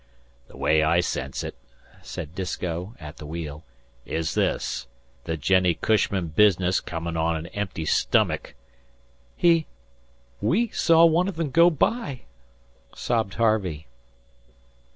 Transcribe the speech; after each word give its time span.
"The 0.47 0.57
way 0.57 0.81
I 0.81 0.99
sense 0.99 1.43
it," 1.43 1.53
said 2.01 2.33
Disko, 2.33 2.95
at 2.99 3.17
the 3.17 3.25
wheel, 3.27 3.63
"is 4.03 4.33
this: 4.33 4.87
The 5.25 5.37
Jennie 5.37 5.75
Cushman 5.75 6.29
business 6.29 6.79
comin' 6.79 7.15
on 7.15 7.35
an 7.35 7.45
empty 7.53 7.85
stummick" 7.85 8.55
"H 9.43 9.67
he 10.41 10.67
saw 10.69 11.05
one 11.05 11.27
of 11.27 11.35
them 11.35 11.51
go 11.51 11.69
by," 11.69 12.21
sobbed 12.95 13.35
Harvey. 13.35 13.85